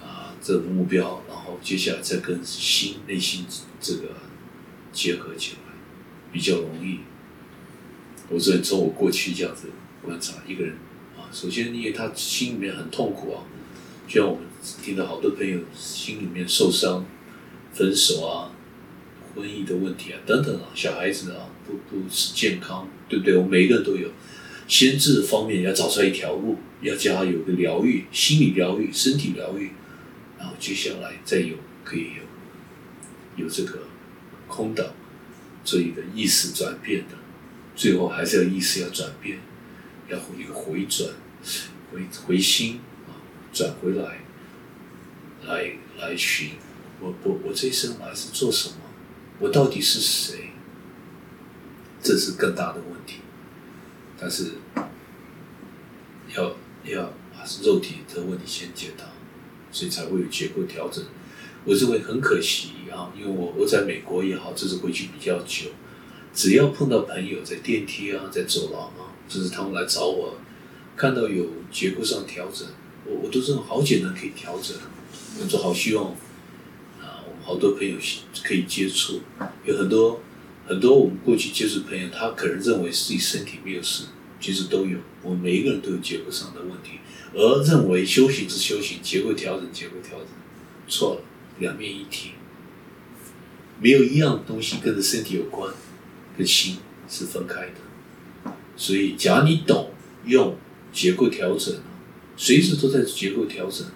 [0.00, 3.44] 啊这个目标，然后接下来再跟心内心
[3.80, 4.10] 这个
[4.92, 5.58] 结合起来。
[6.32, 7.00] 比较容易。
[8.30, 9.68] 我只能从我过去这样子
[10.00, 10.74] 观察一个人
[11.14, 13.44] 啊，首先因为他心里面很痛苦啊，
[14.08, 14.44] 就像我们
[14.82, 17.04] 听到好多朋友心里面受伤、
[17.74, 18.50] 分手啊、
[19.34, 23.36] 婚姻的问题啊等等啊，小孩子啊不不是健康，对不对？
[23.36, 24.08] 我们每一个人都有。
[24.66, 29.72] 心智方面要找出来一条路，要叫他有个疗愈，心理疗愈、身体疗愈，
[30.38, 32.12] 然后接下来再有可以
[33.36, 33.80] 有有这个
[34.52, 34.84] 空岛
[35.64, 37.16] 这一个意识转变的，
[37.74, 39.38] 最后还是要意识要转变，
[40.10, 41.08] 要一个回转、
[41.90, 43.16] 回回心啊，
[43.50, 44.20] 转回来，
[45.46, 46.50] 来来寻
[47.00, 48.74] 我我我这一生我还是做什么？
[49.38, 50.50] 我到底是谁？
[52.02, 53.20] 这是更大的问题。
[54.20, 54.52] 但是
[56.36, 59.04] 要要把肉体的问题先解答，
[59.72, 61.02] 所以才会有结构调整。
[61.64, 65.66] 我认为很可惜啊，因为我我在美国也好，这次回去比较久，
[66.34, 70.34] 只要碰到朋友在电梯啊，在走廊啊，甚至他们来找我，
[70.96, 72.66] 看到有结构上调整，
[73.04, 74.76] 我我都认为好简单可以调整。
[75.40, 76.06] 我就好希望
[77.00, 77.96] 啊，我们好多朋友
[78.44, 79.20] 可以接触，
[79.64, 80.20] 有很多。
[80.64, 84.04] 很多我们过去接触朋友，他可能认为自己身体没有事，
[84.40, 84.96] 其实都有。
[85.20, 87.00] 我们每一个人都有结构上的问题，
[87.34, 90.28] 而认为修行是修行，结构调整，结构调整，
[90.86, 91.20] 错了，
[91.62, 92.32] 两面一体，
[93.80, 95.72] 没有一样东西跟着身体有关，
[96.36, 96.76] 跟心
[97.08, 98.52] 是分开的。
[98.76, 99.90] 所以，假如你懂
[100.26, 100.54] 用
[100.92, 101.74] 结构调整，
[102.36, 103.86] 随时都在结构调整，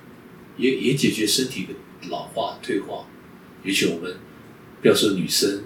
[0.56, 1.74] 也也解决身体的
[2.08, 3.04] 老化退化。
[3.62, 4.16] 也许我们
[4.80, 5.64] 不要说女生。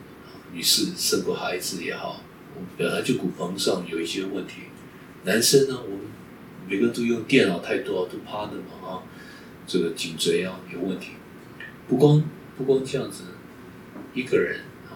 [0.53, 2.25] 女士生过孩子也好，
[2.57, 4.63] 我们本来就骨盆上有一些问题。
[5.23, 6.01] 男生呢，我们
[6.69, 8.91] 每个人都用电脑太多，都趴的嘛啊，
[9.65, 11.11] 这个颈椎啊有问题。
[11.91, 12.23] 不光
[12.57, 13.25] 不光这样子，
[14.15, 14.95] 一个人啊，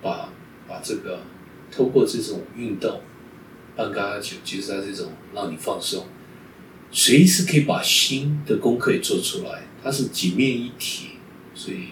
[0.00, 0.32] 把
[0.68, 1.22] 把这个
[1.72, 3.00] 透过这种运动，
[3.74, 6.06] 半高压球，其实它是一种让你放松，
[6.92, 9.64] 随时可以把心的功课也做出来。
[9.82, 11.08] 它是几面一体，
[11.52, 11.88] 所以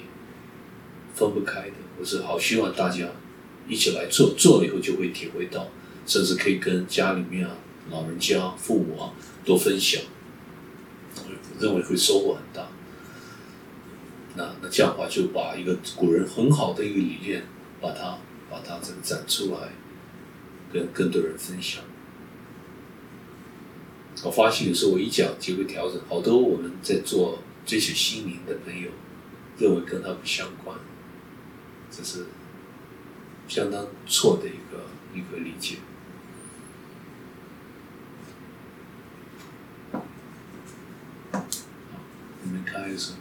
[1.16, 1.74] 分不开的。
[1.98, 3.08] 我是好希望大家
[3.66, 5.66] 一起来做，做了以后就会体会到，
[6.06, 7.56] 甚至可以跟家里面啊、
[7.90, 9.10] 老人家、父母啊
[9.44, 10.00] 多分享，
[11.16, 12.68] 我认为会收获很大。
[14.38, 17.42] 那那这样的话，就把一个古人很好的一个理念，
[17.80, 18.16] 把它
[18.48, 19.72] 把它这个展出来，
[20.72, 21.82] 跟更多人分享。
[24.22, 28.88] 我发现有时候我一讲就会调整，好多我们在做追求心灵的朋友，
[29.58, 30.78] 认为跟他不相关。
[31.90, 32.26] 这是
[33.48, 35.78] 相当错的一个一个理解。
[42.44, 43.18] 你们看有什么？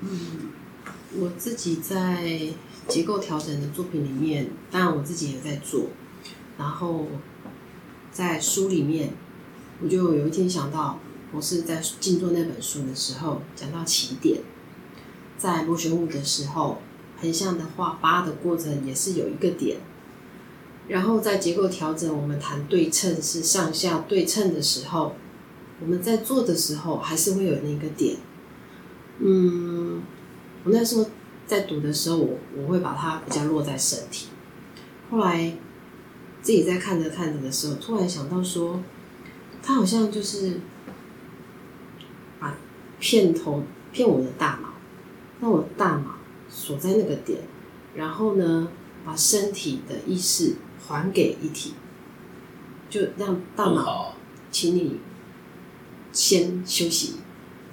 [0.00, 0.50] 嗯，
[1.18, 2.40] 我自己在
[2.88, 5.86] 结构调整的作品里面，当然我自己也在做。
[6.58, 7.06] 然后
[8.10, 9.12] 在书里面，
[9.82, 10.98] 我就有一天想到，
[11.32, 14.40] 我是在静坐那本书的时候讲到起点，
[15.36, 16.78] 在螺旋舞的时候。
[17.16, 19.78] 横向的画八的过程也是有一个点，
[20.88, 25.14] 然后在结构调整，我们谈对称是上下对称的时候，
[25.80, 28.16] 我们在做的时候还是会有那个点。
[29.20, 29.83] 嗯，
[30.64, 31.06] 我那时候
[31.46, 34.28] 在读的时候，我我会把它比较落在身体。
[35.10, 35.56] 后来
[36.42, 38.80] 自己在看着看着的时候，突然想到说，
[39.62, 40.60] 他好像就是
[42.40, 42.56] 把
[42.98, 43.62] 片头
[43.92, 44.70] 骗我的大脑，
[45.40, 46.16] 那我大脑。
[46.46, 47.40] 锁在那个点，
[47.96, 48.68] 然后呢，
[49.04, 50.54] 把身体的意识
[50.86, 51.74] 还给一体，
[52.88, 54.14] 就让大脑，
[54.52, 55.00] 请你
[56.12, 57.14] 先休息，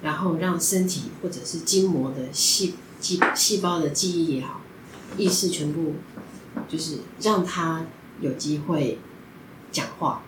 [0.02, 4.62] 然后让身体或者是筋膜的细细细胞的记忆也好，
[5.18, 5.96] 意识全部
[6.70, 7.86] 就是让它
[8.22, 9.00] 有机会
[9.72, 10.22] 讲话，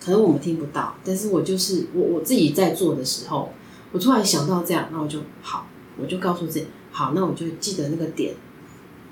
[0.00, 3.52] 可能我们听不到，但是我就是我我自己在做的时候，
[3.92, 5.68] 我突然想到这样，那我就好，
[5.98, 6.66] 我就告诉自己。
[6.90, 8.34] 好，那我就记得那个点，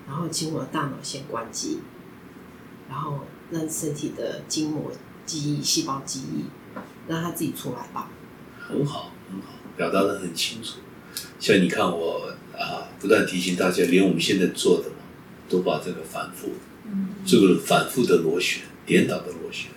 [0.06, 1.80] 然后请我的大脑先关机，
[2.88, 3.18] 然后
[3.50, 4.92] 让身体的筋膜
[5.26, 6.44] 记忆、细胞记忆，
[7.08, 8.08] 让它自己出来吧。
[8.60, 10.78] 很好，很好，表达的很清楚。
[11.40, 12.32] 像你看我，
[13.03, 14.96] 不断提醒大家，连我们现在做的嘛，
[15.48, 16.53] 都把这个反复，
[17.26, 19.72] 这个反复的螺旋、颠倒的螺旋，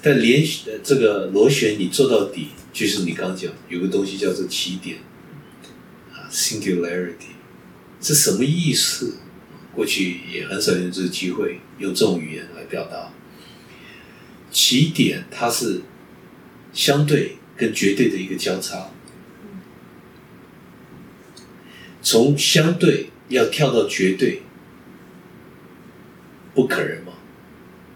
[0.00, 4.98] 但连续这个螺旋你做到底，就是你刚讲有个东西叫做起点
[6.12, 7.34] 啊，singularity。
[8.00, 9.16] 是什么意思？
[9.74, 13.12] 过去也很少有这个机会用这种语言来表达。
[14.50, 15.82] 起点它是
[16.72, 18.90] 相对跟绝对的一个交叉，
[22.02, 24.42] 从相对要跳到绝对，
[26.54, 27.12] 不可能嘛。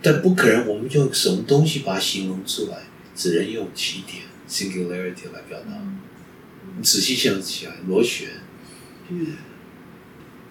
[0.02, 2.84] 但不可能，我们用什么东西把它形容出来？
[3.14, 5.72] 只能用起点 （singularity） 来表达。
[6.76, 8.28] 你仔细想起来，螺旋，
[9.08, 9.28] 嗯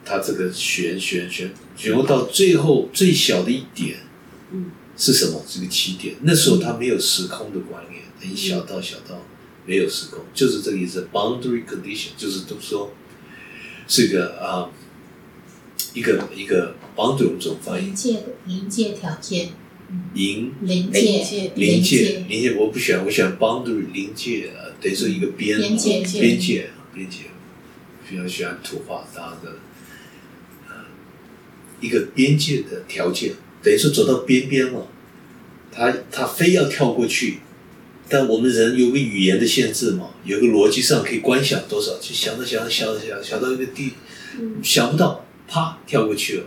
[0.04, 3.98] 它这个旋旋旋旋入到最后最小的一点
[4.52, 5.44] 嗯是什么？
[5.48, 6.16] 这个起点。
[6.22, 9.24] 那时候它没有时空的观念，等于小到小到
[9.66, 11.08] 没有时空，就是这个意思。
[11.14, 12.92] boundary condition 就是都说
[13.88, 14.70] 是一个啊、
[15.94, 17.94] 一个一个 boundary 我们怎么翻译临？
[17.94, 19.50] 界临界条件，
[20.14, 20.54] 临？
[20.62, 21.52] 临临界界。
[21.56, 27.18] 临界，临界我不喜欢，我喜欢 boundary 临界，呃等于说一个边边界边界边界，
[28.10, 29.58] 比较喜欢土话，大家的
[30.68, 30.74] 呃
[31.80, 34.88] 一个边界的条件，等于说走到边边了，
[35.72, 37.40] 他他非要跳过去，
[38.08, 43.94] 但我们人有个语言的限制嘛，有个逻辑上可以观想多少，就想着想着想着想想到一个地，
[44.40, 46.44] 嗯想不到，啪跳过去了，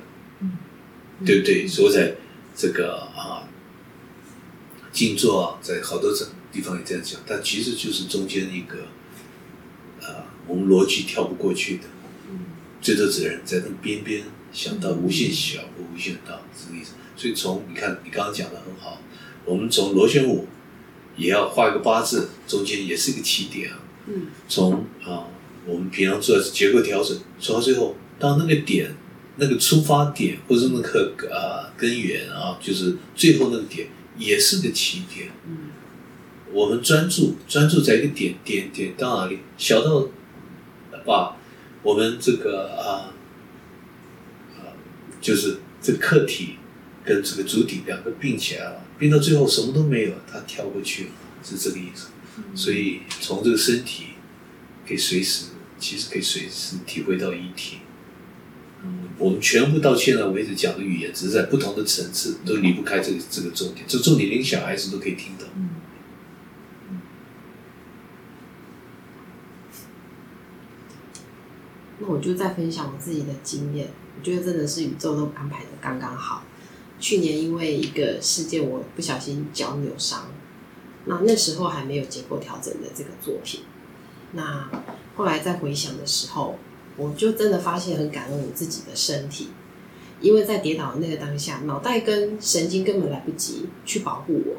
[1.27, 1.67] 对不对？
[1.67, 2.15] 所以在
[2.57, 3.43] 这个啊，
[4.93, 6.13] 静坐啊，在好多
[6.53, 8.77] 地方也这样讲，但其实就是中间一个
[10.01, 11.85] 呃，我们逻辑跳不过去的，
[12.81, 16.93] 最多只能在那边边想到无限小或无限大，这个意思。
[17.17, 19.03] 所以从你看，你刚刚讲的很好，
[19.45, 20.47] 我们从螺旋舞
[21.19, 23.79] 也要画一个八字，中间也是一个起点啊。
[24.07, 25.29] 嗯从啊，
[25.66, 28.95] 我们平常做的是结构调整，做到最后到那个点，
[29.37, 35.29] 那个出发点或者那个啊根源啊，就是最后那个点，也是个起点。
[35.47, 35.73] 嗯
[36.51, 40.09] 我们专注专注在一个点点点到哪里，小到
[41.05, 41.37] 把
[41.83, 43.12] 我们这个啊
[44.57, 44.73] 啊，
[45.21, 46.57] 就是这个客体
[47.05, 51.11] 跟这个主体两个并起来了，并到最后什么都没有，他跳过去了，
[51.42, 52.09] 是这个意思。
[52.55, 54.09] 所以从这个身体
[54.86, 55.46] 可以随时，
[55.78, 57.78] 其实可以随时体会到一体。
[59.18, 63.84] 我们全部到现在为止讲的语言，只是在不同的层次，都离不开这个这个重点。
[63.88, 65.49] 这重点连小孩子都可以听懂。
[65.57, 65.70] 嗯
[72.01, 76.44] 那我就再分享我自己的经验，我觉得真的是宇宙都安排的刚刚好。
[77.01, 80.28] 去年因为一个事件，我不小心脚扭伤，
[81.07, 83.61] 那那时候还没有结构调整的这个作品。
[84.32, 84.68] 那
[85.16, 86.59] 后来在回想的时候，
[86.96, 89.49] 我就真的发现很感恩我自己的身体，
[90.20, 94.57] 因为在跌倒的那个当下，脑袋跟神经根本来不及去保护我，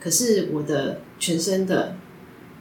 [0.00, 1.96] 可是我的全身的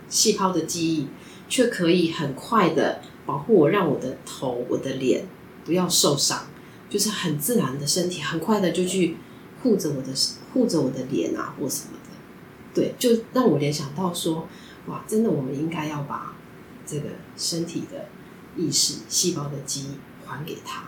[0.07, 1.07] 细胞的记忆
[1.49, 5.25] 却可以很快的保护我，让我的头、我的脸
[5.65, 6.47] 不要受伤，
[6.95, 9.17] 就是很自然的身体，很快的就去
[9.61, 10.07] 护着我的
[10.53, 12.09] 护着我的脸啊或什么的，
[12.73, 14.47] 对，就让我联想到说，
[14.85, 16.33] 哇，真的我们应该要把
[16.85, 18.05] 这个身体的
[18.55, 19.87] 意识、细胞的记忆
[20.25, 20.83] 还给他，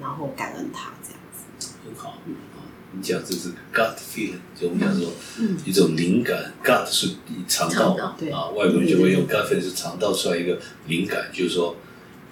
[0.00, 1.74] 然后感恩他这样子。
[1.84, 2.62] 很好啊！
[2.92, 5.10] 你讲这是 gut feeling，就我们讲说
[5.40, 7.08] 嗯一种灵感，gut 是
[7.48, 11.74] 肠道肠道对啊，外国人就会用 gut feeling 是肠道出来一个灵感，就是说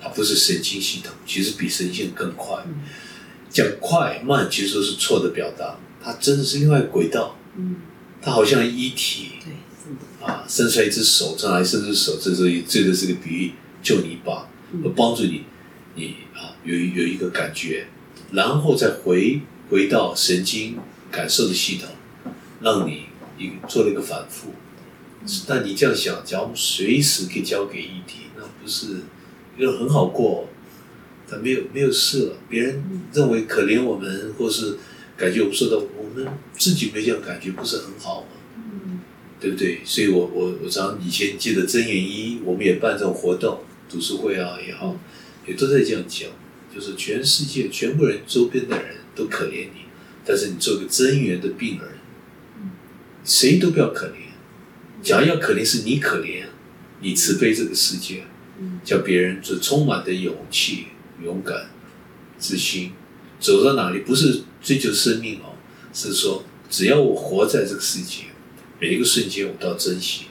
[0.03, 2.63] 它不是神经系统，其实比神经更快。
[2.67, 2.81] 嗯
[3.55, 7.77] 讲快慢其实都是错的表达，它真的是另外一个轨道，嗯，
[8.23, 14.49] 它好像一体对，啊，伸出来一只手，这来伸只手，这是这个是个比喻，救你一把，
[14.83, 15.43] 我帮助你，
[15.97, 17.89] 你啊有有一个感觉，
[18.31, 20.79] 然后再回回到神经
[21.11, 21.91] 感受的系统，
[22.63, 23.03] 让你
[23.37, 24.55] 一做了一个反复。
[25.47, 29.03] 但你这样想，假如随时可以交给一体，那不是
[29.57, 30.49] 因为很好过，
[31.29, 32.83] 但没有没有事了，别人
[33.13, 34.79] 认为可怜我们，或是
[35.17, 38.29] 感觉我们受到，我们自己没这样感觉，不是很好吗？
[38.57, 39.01] 嗯
[39.41, 39.81] 对不对？
[39.85, 44.97] 所以我我我常以前记得真言一，我们也办这种活动，读书会啊也好，
[45.47, 46.31] 也都在这样讲，
[46.73, 49.83] 就是全世界全部人周边的人都可怜你，
[50.25, 51.89] 但是你做个真言的病人，
[53.25, 54.33] 谁都不要可怜。
[55.03, 56.45] 假如要可怜，是你可怜，
[57.01, 58.32] 你慈悲这个世界，嗯
[58.85, 60.87] 叫别人就充满的勇气、
[61.23, 61.71] 勇敢、
[62.39, 62.93] 自信，
[63.39, 65.55] 走到哪里不是追求生命哦，
[65.93, 68.25] 是说只要我活在这个世界，
[68.81, 70.27] 每一个瞬间我都要珍惜，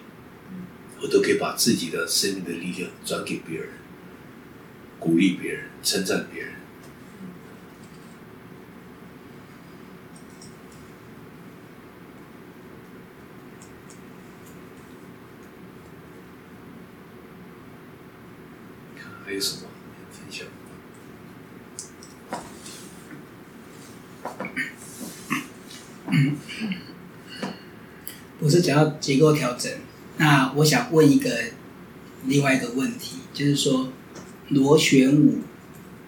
[1.01, 3.69] 我都可以把自己的生命的力量转给别人，
[4.99, 6.53] 鼓励别人，称赞别人。
[19.41, 19.61] 看还有什么
[20.11, 20.45] 分享？
[28.39, 29.71] 我是讲到结构调整，
[30.17, 31.45] 那我想问一个
[32.25, 33.91] 另外一个问题，就是说
[34.49, 35.39] 螺旋舞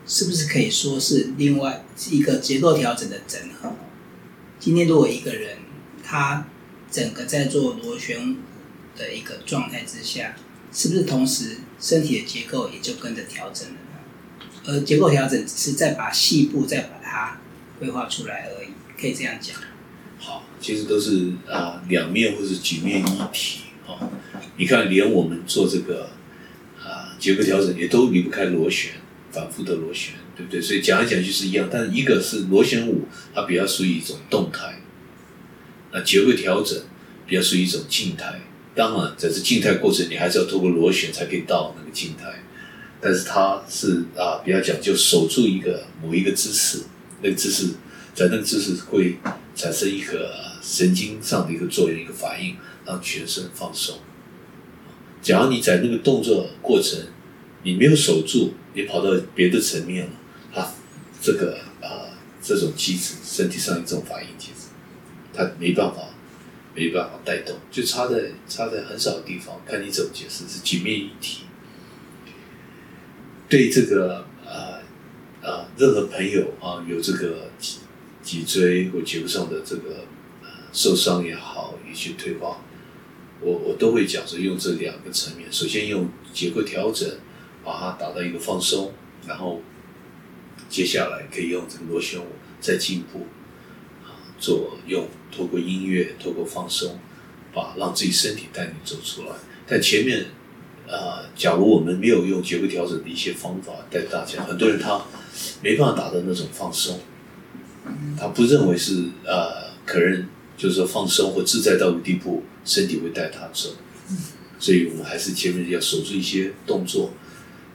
[0.06, 3.72] 是不是可以说是另外是一个结构调整的整合？
[4.60, 5.58] 今天如果一个人
[6.04, 6.46] 他
[6.92, 8.36] 整个在做螺旋舞
[8.96, 10.36] 的一个状态之下，
[10.72, 13.76] 是不是同时身体的结构也就跟着调整了？
[14.66, 17.42] 而结构调整只是再把细部再把它
[17.78, 19.58] 规划出来而已，可以这样讲。
[20.18, 23.04] 好，其实都是啊两面或是几面一
[23.34, 24.10] 体啊。
[24.56, 26.12] 你看，连我们做这个
[26.82, 28.94] 啊结构调整也都离不开螺旋，
[29.30, 30.62] 反复的螺旋，对不对？
[30.62, 34.80] 所以讲来讲去是一样，但是一个是螺旋舞，它比较属于一种动态；
[35.92, 36.82] 那结构调整
[37.28, 38.40] 比较属于一种静态。
[38.76, 42.44] 当然，在这静态过程，你还是要透过螺旋才可以到那个静态。
[43.00, 46.84] 但是它是啊比较讲究守住一个某一个姿势，
[47.22, 47.68] 那个姿势
[48.16, 49.18] 在那个姿势会
[49.56, 52.56] 产生一个神经上的一个作用，一个反应，
[52.86, 53.98] 让全身放松。
[55.22, 57.00] 假如你在那个动作过程
[57.64, 60.12] 你没有守住，你跑到别的层面了，
[60.54, 60.72] 它
[61.22, 62.08] 这个啊
[62.42, 64.68] 这种机制，身体上一种反应机制，
[65.34, 66.04] 它没办法
[66.76, 71.44] 没办法带动，就差在差在很少的地方，看你怎么解释，是几面一体。
[73.48, 74.82] 对这个呃
[75.42, 77.78] 呃任何朋友啊有这个脊
[78.24, 80.08] 脊椎或脊柱上的这个
[80.42, 82.62] 呃受伤也好，一些退化，
[83.40, 87.08] 我我都会讲说用这两个层面，首先用结构调整
[87.64, 88.92] 把它达到一个放松，
[89.28, 89.62] 然后
[90.70, 92.26] 接下来可以用这个螺旋舞
[92.60, 93.28] 再进一步
[94.04, 97.00] 啊做用透过音乐透过放松，
[97.54, 99.36] 把让自己身体带你走出来，
[99.68, 100.26] 但前面。
[100.86, 105.02] 呃，假如我们没有用结构调整的一些方法带大家，很多人他
[105.62, 107.00] 没办法达到那种放松，
[108.20, 110.28] 他不认为是呃，可能
[110.58, 113.70] 就是说放松或自在到个地步，身体会带他走。
[114.60, 117.12] 所以我们还是前面要守住一些动作，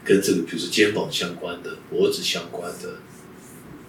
[0.04, 2.98] 跟这个比如说肩膀相关的、脖子相关的、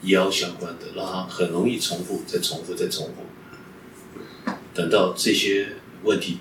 [0.04, 3.26] 腰相关的，让他很容易重复、再重复、再重复。
[4.80, 5.68] 等到这些
[6.04, 6.38] 问题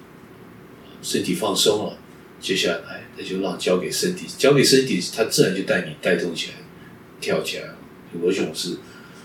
[1.03, 1.99] 身体放松了。
[2.41, 6.55] 接下来，那就让交给身体，交给身体，它自然就带你带动起来，
[7.21, 7.77] 跳起来了。
[8.23, 8.77] 罗雄是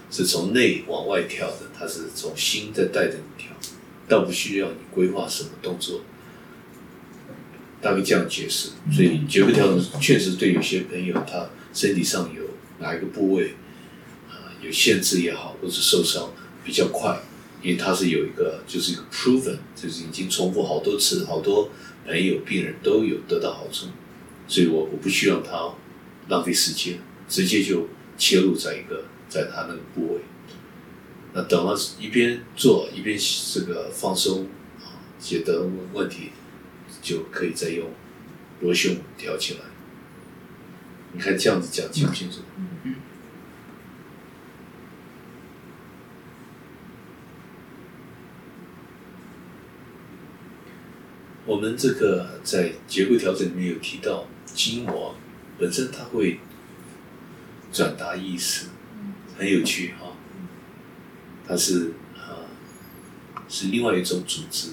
[0.10, 3.52] 是从内往外跳的，它是从心在带着你跳，
[4.08, 6.02] 倒不需要你规划什么动作。
[7.80, 12.42] 大概这样解释，所以结构调整确实对有些朋友他身体上有
[12.80, 13.54] 哪一个部位
[14.32, 16.34] 啊有限制也好，或者受伤
[16.64, 17.22] 比较快，
[17.64, 21.72] 因为它是有一个就是一个 proven，就是已经重复好多次好多。
[22.06, 23.88] 朋友、病人都有得到好处，
[24.46, 25.74] 所以我我不需要他
[26.28, 27.00] 浪费时间，
[27.30, 27.88] 直接就
[28.18, 30.20] 切入在一个在他那个部位。
[31.32, 33.18] 那等了一边做一边
[33.54, 34.48] 这个放松
[34.82, 36.32] 啊，解得问题，
[37.02, 37.90] 就可以再用
[38.60, 39.62] 螺旋调起来。
[41.14, 42.40] 你看这样子讲清不清楚？
[42.84, 42.96] 嗯。
[51.46, 55.14] 我们这个在结构调整里面有提到，筋膜
[55.60, 56.40] 本身它会
[57.70, 58.68] 转达意识，
[59.38, 60.16] 很有趣哈。
[61.46, 62.48] 它是啊，
[63.50, 64.70] 是另外一种组织，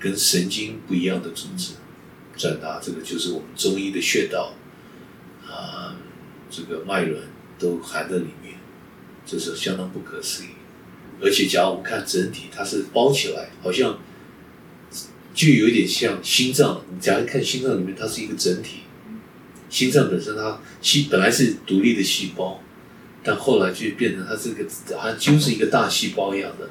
[0.00, 1.74] 跟神经不一样的组织，
[2.36, 4.54] 转达这个就是我们中医的穴道
[5.48, 5.94] 啊，
[6.50, 7.22] 这个脉轮
[7.56, 8.56] 都含在里面，
[9.24, 10.48] 这是相当不可思议。
[11.22, 13.96] 而且，假如我们看整体，它是包起来，好像。
[15.32, 18.80] 就有点像心脏，你假如看心脏里面，它是一个整体。
[19.68, 22.60] 心脏本身它细本来是独立的细胞，
[23.22, 24.68] 但后来就变成它这个
[24.98, 26.68] 好像就是一个大细胞一样的，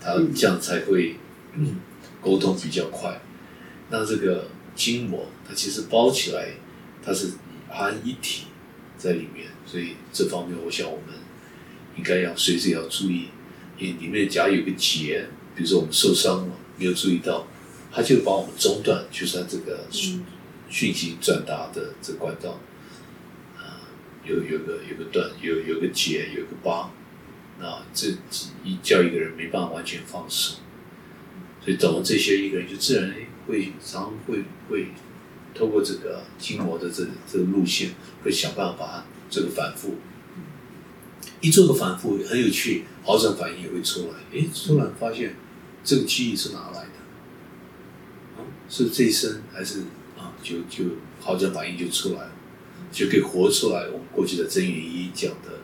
[0.00, 1.14] 它这样才会
[2.20, 3.20] 沟通比较快。
[3.90, 6.48] 那这个筋膜它其实包起来，
[7.00, 7.30] 它是
[7.68, 8.46] 含一体
[8.98, 11.14] 在里面，所以这方面我想我们
[11.96, 13.28] 应该要随时要注意，
[13.78, 17.46] 因为里面假如有个结，比如说我们受伤了没有注意到。
[17.96, 19.86] 它就把我们中断，就是它这个
[20.68, 22.60] 讯息转达的这管道，
[23.56, 23.88] 啊，
[24.22, 26.90] 有有个有个断，有有个结，有个疤，
[27.58, 28.08] 那这
[28.62, 30.56] 一叫一个人没办法完全放手，
[31.64, 33.14] 所以懂了这些，一个人就自然
[33.48, 34.88] 会常会会
[35.54, 37.92] 透过这个筋膜的这这个路线，
[38.22, 39.94] 会想办法把这个反复，
[41.40, 45.34] 一做个反复很有趣，好转反应也会出来，诶，突然发现
[45.82, 46.85] 这个记忆是哪来的？
[48.68, 49.80] 是这一生还是
[50.18, 50.32] 啊？
[50.42, 50.84] 就就
[51.20, 52.32] 好转反应就出来了，
[52.92, 53.86] 就可以活出来。
[53.88, 55.60] 我们过去的真元一讲的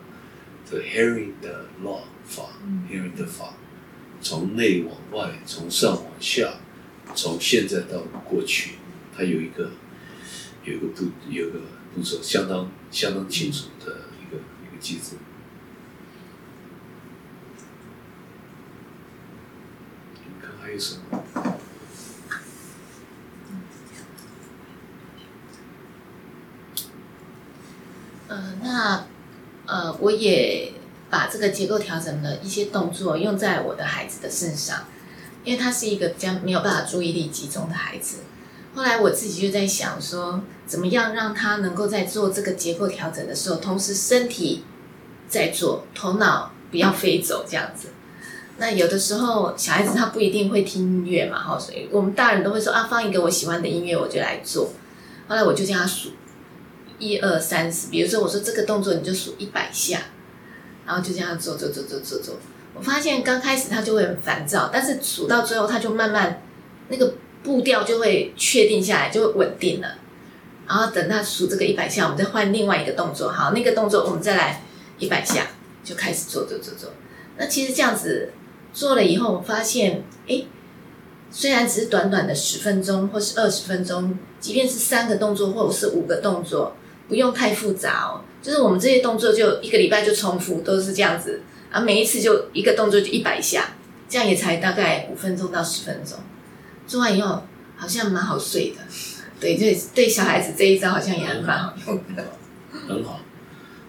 [0.68, 2.44] 这 hearing 的 law 法
[2.90, 3.54] ，hearing 的法，
[4.20, 6.54] 从内往外，从上往下，
[7.14, 8.72] 从现在到过去，
[9.16, 9.70] 它有一个
[10.64, 11.60] 有一个步有一个
[11.94, 15.16] 步骤，相当相当清楚的一个一个机制。
[20.24, 21.22] 你看还有什么？
[28.32, 29.04] 呃，那
[29.66, 30.72] 呃，我也
[31.10, 34.86] 把这个结构调整的一些动作用在我的孩子的身上，
[35.44, 38.20] 因为他是一个比较没有办法注意力集中的孩子。
[38.74, 44.64] 后来我自己就在想说，怎么样让他能够在做这个结构调整的时候，同时身体
[45.28, 47.88] 在做，头脑不要飞走这样子。
[48.56, 54.70] 那有的时候小孩子他不一定会听音乐嘛，哈，所以我们大人都会说啊，放一个我喜欢的音乐，我就来做。
[55.28, 56.12] 后来我就叫他数
[56.98, 60.00] 一二三四，比如说我说这个动作你就数一百下，
[60.86, 62.36] 然后就这样做做做做做做。
[62.74, 66.42] 我发现刚开始他就会很烦躁，但是数到最后他就慢慢
[66.88, 69.98] 那个步调就会确定下来，就会稳定了。
[70.66, 74.62] 然后等他数这个一百下，我们再换另外一个动作，好，那个动作我们再来
[74.98, 75.48] 一百下，
[75.84, 76.90] 就开始做做做做。
[77.36, 78.30] 那其实这样子
[78.72, 80.44] 做了以后，我发现，哎，
[81.30, 86.76] 虽然只是短短的十分钟或是二十分钟，即便是三个动作或者是五个动作，
[87.12, 88.24] 不用太复杂哦。
[88.40, 93.74] 就是我们这些动作就一个礼拜就重复，都是这样子啊，每一次就一个动作就一百下，
[94.08, 96.18] 这样也才大概五分钟到十分钟。
[96.86, 97.42] 做完以后
[97.76, 98.76] 好像蛮好睡的，
[99.38, 102.24] 对，对，对小孩子这一招好像也还蛮好用的。
[102.88, 103.20] 很好，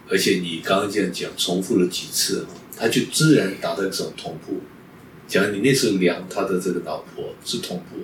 [0.10, 2.46] 而且你刚刚这样讲，重复了几次，
[2.78, 4.60] 他就自然达到一种同步。
[5.26, 7.98] 假如你那时候量他的这个脑波是同步，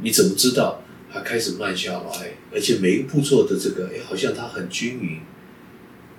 [0.00, 0.80] 你怎么知道
[1.12, 2.36] 他开始慢下来？
[2.52, 5.20] 而且每一步骤的这个，哎，好像他很均匀、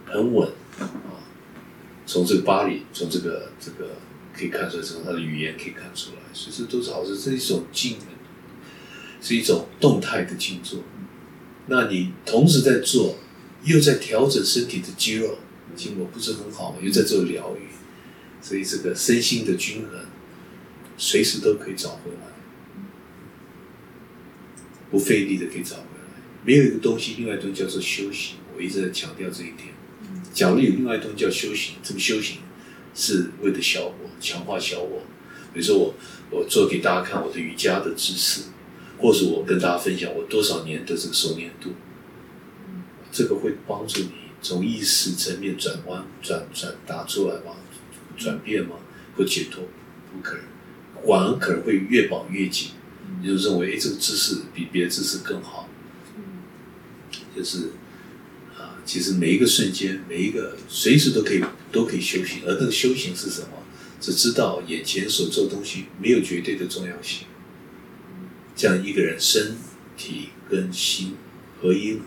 [0.06, 0.48] 很稳
[0.80, 1.18] 啊。
[2.06, 3.96] 从这个巴黎，从这个这个
[4.36, 7.98] 可以看出来，从他的语言可以看出来，所以这都是好像是一种静，
[9.22, 10.82] 是一种动态的静坐。
[11.68, 13.16] 那你同时在做，
[13.64, 15.38] 又在调整身体的肌肉，
[15.76, 16.78] 筋膜不是很好吗？
[16.82, 17.70] 又在做疗愈，
[18.42, 19.98] 所以这个身心的均衡，
[20.98, 22.33] 随时都可以找回来，
[24.94, 26.06] 不费力的可以找回来。
[26.46, 28.36] 没有一个东西，另外一东西叫做修行。
[28.56, 29.74] 我一直在强调这一点。
[30.32, 32.38] 假如有另外一东西叫修行，这个修行
[32.94, 35.02] 是为了小我，强化小我。
[35.52, 35.96] 比如说我
[36.30, 38.44] 我做给大家看我的瑜伽的姿势。
[39.00, 41.72] 或是我跟大家分享我多少年的这个熟练度，
[43.12, 47.54] 这个会帮助你从意识层面转弯、转转打出来吗？
[48.16, 48.78] 转变吗？
[49.18, 49.62] 或解脱？
[50.14, 50.46] 不可能，
[51.06, 52.70] 反而可能会越绑越紧。
[53.22, 55.70] 你就认为，哎，这个姿势比别的姿势更好。
[57.36, 57.72] 就是
[58.58, 63.48] 啊，其实每一个瞬间，每一个随时都可以都可以修行，而那个修行是什么？
[64.00, 67.28] 只知道眼前所做的东西没有绝对的重要性。
[68.56, 69.56] 这样一个人身
[69.96, 71.16] 体跟心
[71.62, 72.02] 合一了，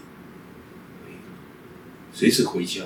[2.13, 2.85] 随时回教。